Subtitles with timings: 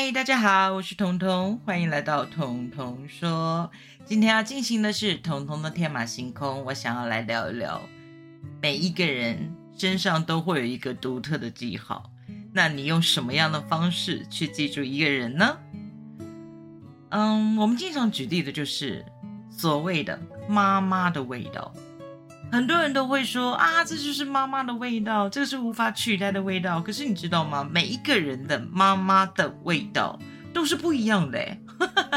[0.00, 3.68] 嗨，大家好，我是彤彤，欢迎来到彤彤说。
[4.04, 7.82] 今天要进行的是彤彤的天马行空，我想要来聊一聊，
[8.62, 12.12] 每一个人身上都会有一个独特的记号，
[12.52, 15.58] 那你用什么样的方式去记住一个人呢？
[17.08, 19.04] 嗯，我们经常举例的就是
[19.50, 20.16] 所谓的
[20.48, 21.74] 妈妈的味道。
[22.50, 26.80] 很多人都会说啊，这就是妈妈的味道，这个是无法取代的味道。
[26.80, 27.68] 可是你知道吗？
[27.70, 30.18] 每一个人的妈妈的味道
[30.52, 31.56] 都是不一样的，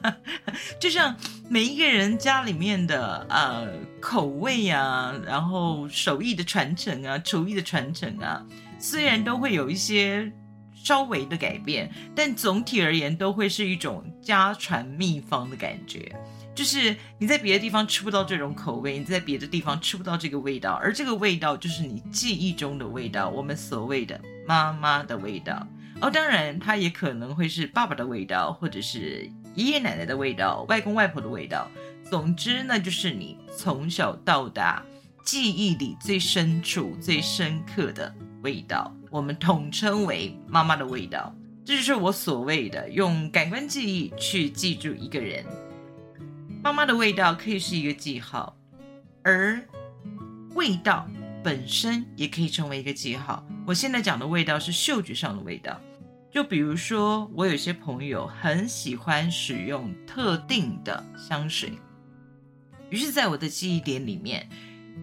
[0.80, 1.14] 就像
[1.48, 3.68] 每一个人家里面的呃
[4.00, 8.42] 口味啊，然后手艺的传承啊，厨艺的传承啊，
[8.78, 10.32] 虽然都会有一些
[10.72, 16.10] 稍微的改变，但总体而言都会是一种家传秘方的感觉。
[16.54, 25.66] 就是你在别的地方吃不到这种口味，你在别的地方吃不到这个味道，而这个味道就是你记忆中的味道，我们所谓的妈妈的味道。
[26.00, 31.70] 哦，当然它也可能会是爸爸的味道，或者是爷爷奶奶的味道、外公外婆的味道。
[32.10, 34.84] 总之，那就是你从小到大
[35.24, 41.34] 记忆里最深处、最深刻的味道，我们统称为妈妈的味道。
[41.64, 45.44] 这就是我所谓的用感官记忆去记住一个人。
[46.64, 48.56] 妈妈的味道可以是一个记号，
[49.22, 49.62] 而
[50.54, 51.06] 味道
[51.42, 53.46] 本身也可以成为一个记号。
[53.66, 55.78] 我现在讲的味道是嗅觉上的味道，
[56.30, 61.70] 就比如说，我有些朋友很喜欢使用特定的香水，
[62.88, 64.48] 于是，在我的记忆点里面，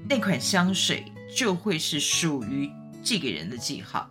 [0.09, 1.05] 那款香水
[1.37, 2.71] 就会是属于
[3.03, 4.09] 这个人的记号。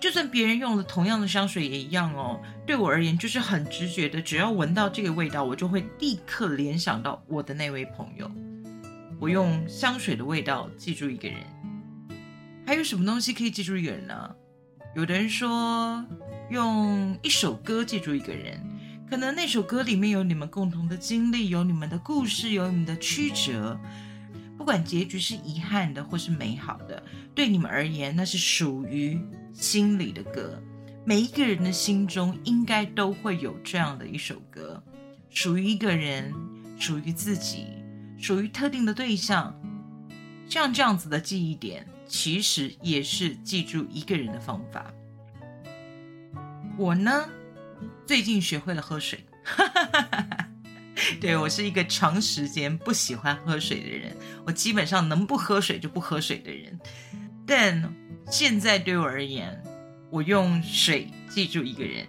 [0.00, 2.40] 就算别人用了同样的香水也一样哦。
[2.66, 8.30] 对我而言，就是很直觉的，只要闻到这个味道，我就会立刻联想到我的那位朋友。
[9.20, 11.38] 我用香水的味道记住一个人。
[12.66, 14.30] 还有什么东西可以记住一个人呢？
[14.94, 16.04] 有的人说
[16.50, 18.62] 用一首歌记住一个人，
[19.08, 23.78] 可能那首歌里面有你们共同的经历，有你们的故事，有你们的曲折。
[24.68, 27.02] 不管结局是遗憾的或是美好的，
[27.34, 29.18] 对你们而言，那是属于
[29.54, 30.62] 心里的歌。
[31.06, 34.84] 每一个人的心中应该都会有这样的一首歌，
[35.30, 36.34] 属于一个人，
[36.78, 37.64] 属于自己，
[38.18, 39.58] 属于特定的对象。
[40.50, 44.92] 像这样子的记忆点，其实也是记住一个人的方法。
[46.76, 47.26] 我呢，
[48.04, 49.24] 最近学会了喝水。
[49.42, 50.47] 哈哈哈哈哈
[51.20, 56.78] 对我是一个长时间不喜欢喝水的人，我基本上能不喝水就不喝水的人。
[57.46, 57.94] 但
[58.30, 59.62] 现在对我而言，
[60.10, 62.06] 我用水记住一个人，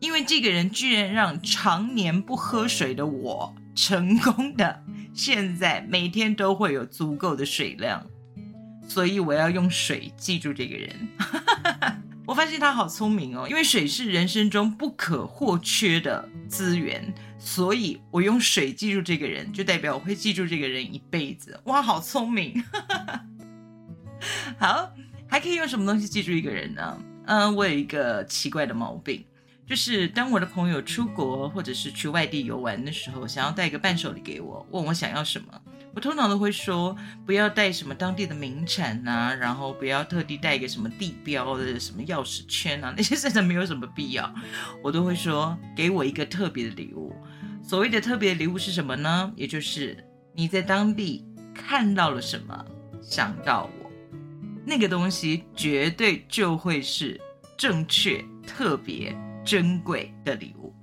[0.00, 8.06] 因为这个人居然让常年不喝水的我成功的，现在每天都会有足够的水量，
[8.88, 11.08] 所以我要用水记住这个人。
[12.24, 17.12] 我发现他好聪明哦，因为水是人生中不可或缺的资源，
[17.44, 21.60] 所以我用水记住这个人，就代表我会记住这个人一辈子。
[21.64, 22.62] 哇，好聪明！
[24.56, 24.90] 好，
[25.26, 27.02] 还可以用什么东西记住一个人呢？
[27.26, 29.24] 嗯，我有一个奇怪的毛病，
[29.66, 35.60] 就是当我的朋友出国或者是去外地游玩的时候，想要带一个伴手礼给我，问我想要什么。
[35.94, 44.32] 我通常都会说，不要带什么当地的名产呐，然后不要特地带一个什么地标的什么钥匙圈啊，那些真的没有什么必要。
[44.82, 47.14] 我都会说，给我一个特别的礼物。
[47.72, 49.32] 所谓的特别礼物是什么呢？
[49.34, 49.96] 也就是
[50.34, 52.66] 你在当地看到了什么，
[53.00, 53.90] 想到我，
[54.66, 57.18] 那个东西绝对就会是
[57.56, 60.74] 正确、特别、珍贵的礼物。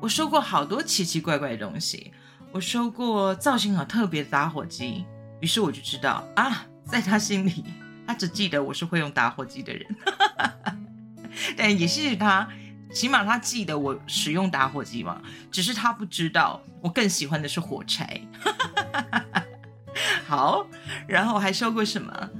[0.00, 2.12] 我收过好多奇奇怪怪的东西。
[2.52, 5.04] 我收过造型好特别的打火机，
[5.40, 7.64] 于是我就知道啊，在他心里，
[8.06, 9.84] 他只记得我是会用打火机的人。
[11.58, 12.48] 但也谢谢他，
[12.92, 15.20] 起码他记得我使用打火机嘛。
[15.50, 18.20] 只是他不知道，我更喜欢的是火柴。
[20.26, 20.66] 好，
[21.06, 22.30] 然后还收过什么？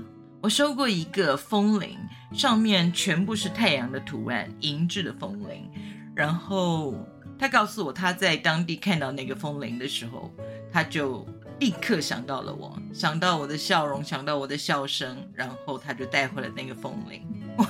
[0.40, 1.98] 我收过一个风铃，
[2.32, 5.70] 上面全部是太阳的图案，银质的风铃，
[6.14, 6.94] 然后。
[7.38, 10.32] 他告诉我，他在当地看到那个风铃的时候，
[10.72, 11.28] 他就
[11.60, 17.22] 立刻想到了我，想到我的笑容，想到我的笑声，然后他就带回了那个风铃。
[17.58, 17.66] 我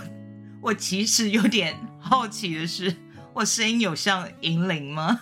[0.62, 1.74] 我其实有点
[2.08, 2.94] 好奇的是，
[3.34, 5.18] 我声音有像银铃吗？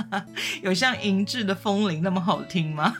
[0.62, 2.94] 有像银质的风铃那么好听吗？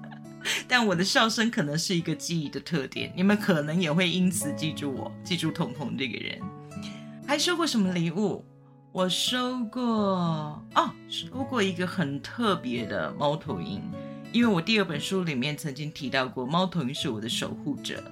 [0.68, 6.38] 但我的笑声可能是一个记忆的特点，你们可能也会因此记住我，记住彤彤这个人。
[7.26, 8.44] 还收过什么礼物？
[8.92, 9.82] 我收过
[10.74, 13.82] 哦，收过一个很特别的猫头鹰，
[14.36, 18.04] 因为我第二本书里面曾经提到过，猫头鹰是我的守护者，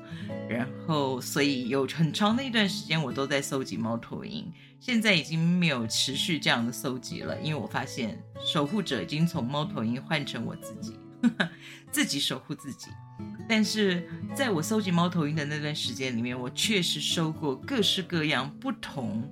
[0.48, 4.50] 然后所以有很长的一段时间我都在搜集猫头鹰。
[4.80, 10.98] 现在已经没有持续这样的搜集了，因为我发现守护者已经从猫头鹰换成我自己，
[11.92, 12.88] 自己守护自己。
[13.46, 19.30] 但是在我搜集猫头鹰的那段时间里面，我确实收过各式各样不同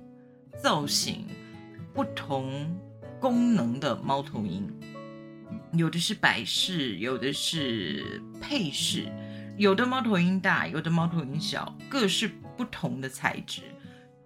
[0.61, 1.25] 造型、
[1.91, 2.79] 不同
[3.19, 4.71] 功能的猫头鹰，
[5.73, 9.11] 有的是摆饰，有的是配饰，
[9.57, 13.61] 有的猫头鹰大，有的猫头鹰小，各式不同的材质。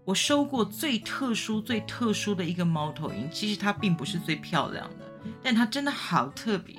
[0.04, 5.06] 我收过最特殊、最特殊的一个猫头鹰，其实它并不是最漂亮的，
[5.42, 6.76] 但它真的好特别！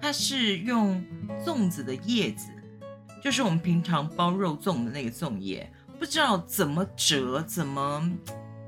[0.00, 1.02] 它是用
[1.44, 2.50] 粽子的叶子，
[3.22, 8.10] 就是我们平常包肉粽的那个粽叶，不知道怎么折、怎么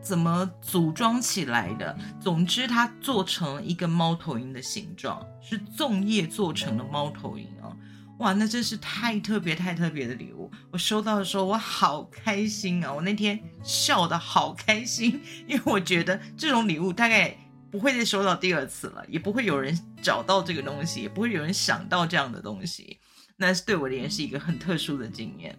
[0.07, 1.99] 怎么组装起来的。
[2.21, 7.77] 总之，它做成一个猫头鹰的形状，是粽叶做成的猫头鹰啊！
[8.19, 10.49] 哇，那真是太特别、太特别的礼物！
[10.71, 12.95] 我收到的时候，我好开心啊！
[12.95, 17.37] 我那天笑得好开心，因为我觉得这种礼物大概
[17.69, 23.01] 不会再收到第二次了，也不会有人找到这个东西，也不会有人想到这样的东西。
[23.37, 25.59] 那是对我而言是一个很特殊的经验。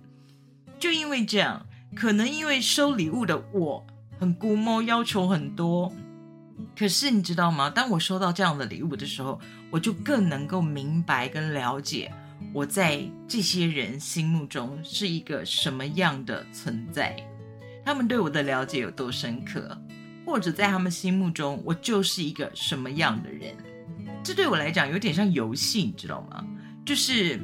[0.80, 1.66] 就因为这样，
[1.96, 3.86] 可能因为收礼物的我
[4.19, 5.92] 很估摸，要求很多。
[6.75, 7.69] 可是你知道吗？
[7.69, 12.12] 当我收到这样的礼物的时候，我就更能够明白跟了解。
[12.54, 17.16] 我在这些人心目中是一个什么样的存在？
[17.86, 19.75] 他们对我的了解有多深刻？
[20.25, 23.56] 或者在他们心目中，我就是一个什么样的人？
[24.24, 26.46] 这对我来讲有点像游戏，你知道吗？
[26.86, 27.40] 就是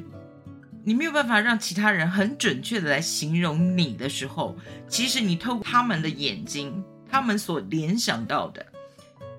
[0.85, 4.55] 你没有办法让其他人很准确的来形容你的时候，
[4.87, 8.65] 其实你透过他们的眼睛，他们所联想到的，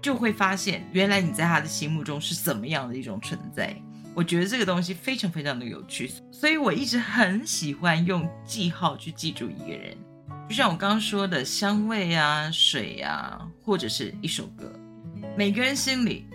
[0.01, 3.77] 就会发现原来你在他的心目中是怎么样的一种存在。
[4.15, 9.95] 我觉得这个东西非常非常的有趣，所以我一直很喜欢用记号去记住一个人，
[10.49, 14.73] 就像我刚刚说的香味啊、水啊，或者是一首歌，
[15.37, 16.27] 每个人心里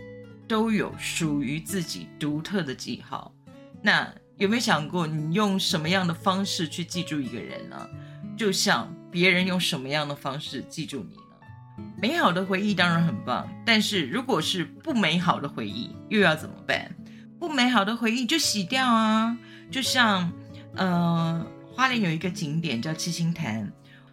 [0.48, 3.34] 都有属于自己独特的记号。
[3.82, 7.89] 那有没有想过，你用什么样的方式去记住一个人呢？
[8.38, 11.91] 就像别人用什么样的方式记住你呢？
[12.01, 16.89] 美好的回忆当然很棒，但是如果是不美好的回忆，又要怎么办？
[17.38, 19.38] 不美好的回忆就洗掉啊！
[19.69, 20.31] 就像，
[20.75, 23.69] 呃，花莲有一个景点叫七星潭，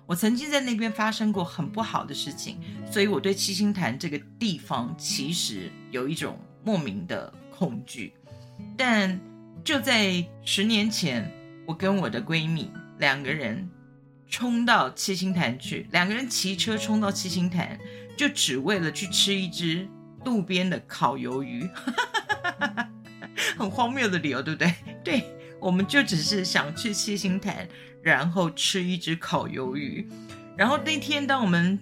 [0.06, 2.58] 我曾经在那边发生过很不好的事情，
[2.90, 8.12] 所以我对七星潭这个地方其实有一种莫名的恐惧。
[8.76, 9.20] 但
[9.66, 11.28] 就在十年前，
[11.66, 12.70] 我跟我的闺蜜
[13.00, 13.68] 两个人
[14.28, 17.76] 冲到七星潭去，两个人骑车冲到七星潭，
[18.16, 19.88] 就只为了去吃一只
[20.24, 21.68] 路边的烤鱿鱼。
[23.58, 24.72] 很荒谬的理由，对不对？
[25.02, 25.24] 对，
[25.60, 27.66] 我们就只是想去七星潭，
[28.00, 30.08] 然后吃一只烤鱿鱼。
[30.56, 31.76] 然后那天，当我们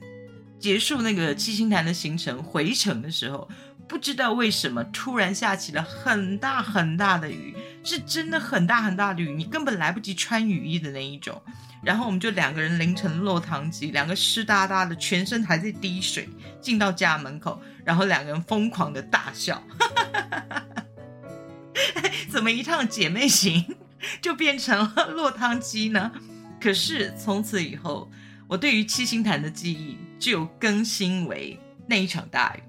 [0.58, 3.46] 结束那个七星潭的行程回程的时候，
[3.86, 11.40] 不知道为什么突然下起了很大很大的雨，是真的很大很大的雨，你根本来不及穿雨衣的那一种。
[11.82, 16.28] 然后我们就两个人淋成落汤鸡，两个湿哒哒的，全身还在滴水，
[16.60, 19.62] 进到家门口，然后两个人疯狂的大笑。
[19.78, 20.64] 哈哈哈哈哈
[22.30, 23.76] 怎么一趟姐妹行
[24.22, 26.10] 就变成了落汤鸡呢？
[26.58, 28.10] 可是从此以后，
[28.48, 32.60] 我对于七星潭的记忆就更新为那一场大雨，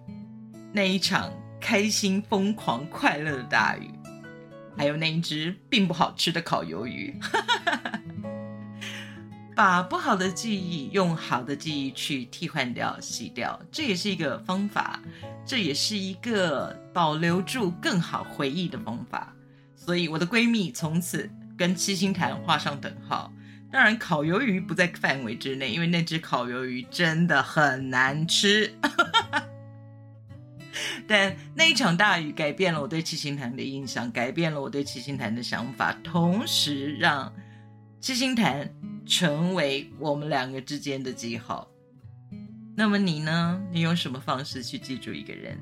[0.76, 3.90] 那一场开心、疯狂、快乐的大雨，
[4.76, 7.18] 还有那一只并不好吃的烤鱿鱼。
[9.56, 15.00] 把不好的记忆用好的记忆去替换掉、洗掉，这也是一个方法，
[15.46, 19.34] 这也是一个保留住更好回忆的方法。
[19.78, 23.32] 所以我的闺蜜从此跟七星潭画上等号。
[23.72, 28.74] 当然，烤鱿鱼不在范围之内，因为那只烤鱿鱼真的很难吃。
[31.08, 37.34] 但那一场大雨改变了我对七星潭的印象，改变了我对七星潭的想法，同时让
[38.00, 38.70] 七星潭。
[39.08, 41.68] 成为我们两个之间的记号。
[42.76, 43.62] 那么你呢？
[43.72, 45.56] 你用什么方式去记住一个人？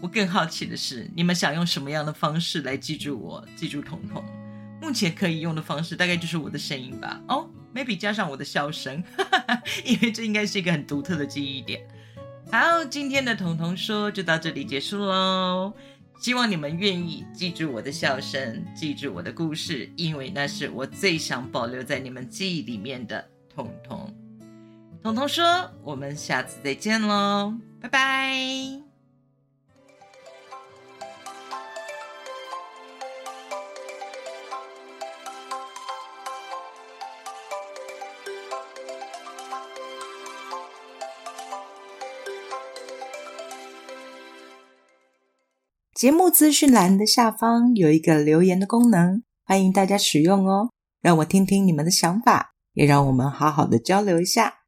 [0.00, 4.24] 我更好奇的是，你们想用什么样的方式来记住我、记住彤彤？
[4.80, 7.20] 目前可以用的方式大概就是我的声音吧。
[7.26, 9.02] 哦，maybe 加上我的笑声，
[9.84, 11.80] 因为这应该是一个很独特的记忆点。
[12.52, 15.72] 好，今天的彤彤说就到这里结束喽。
[16.20, 23.24] 希望你们愿意记住我的笑声，记住我的故事，因为那是我最想保留在你们记忆里面的。
[23.54, 24.14] 彤彤，
[25.02, 28.82] 彤彤说：“我们下次再见喽，拜拜。”
[46.00, 50.70] 节目资讯栏的下方有一个留言的功能，欢迎大家使用哦。
[51.02, 54.59] 让我听听你们的想法，也让我们好好的交流一下。